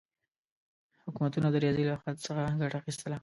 [1.05, 3.17] حکومتونه د ریاضي له خط څخه ګټه اخیستله.